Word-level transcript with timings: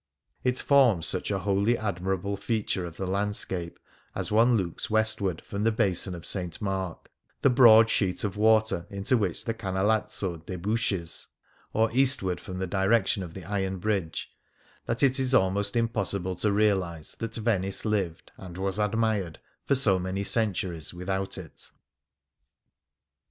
It 0.43 0.57
forms 0.57 1.05
such 1.05 1.29
a 1.29 1.37
wholly 1.37 1.77
admirable 1.77 2.35
feature 2.35 2.85
of 2.87 2.97
the 2.97 3.05
landscape 3.05 3.77
as 4.15 4.31
one 4.31 4.57
looks 4.57 4.89
westward 4.89 5.43
from 5.45 5.63
the 5.63 5.71
Basin 5.71 6.15
of 6.15 6.25
St. 6.25 6.59
Mark— 6.59 7.11
the 7.43 7.51
broad 7.51 7.87
sheet 7.87 8.23
of 8.23 8.35
water 8.35 8.87
into 8.89 9.15
which 9.15 9.45
the 9.45 9.53
Canalazzo 9.53 10.37
debouches, 10.37 11.27
or 11.71 11.91
eastward 11.91 12.39
from 12.39 12.57
the 12.57 12.65
direction 12.65 13.21
of 13.21 13.35
the 13.35 13.43
iron 13.45 13.77
bridge— 13.77 14.31
that 14.87 15.03
it 15.03 15.19
is 15.19 15.35
almost 15.35 15.75
impossible 15.75 16.35
to 16.37 16.51
realize 16.51 17.13
that 17.19 17.35
Venice 17.35 17.85
lived— 17.85 18.31
and 18.37 18.57
was 18.57 18.79
admired— 18.79 19.39
for 19.65 19.75
so 19.75 19.99
many 19.99 20.23
centuries 20.23 20.95
without 20.95 21.37
it. 21.37 21.69